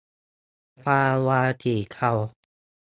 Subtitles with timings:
[0.85, 2.11] ปลาวาฬสีเทา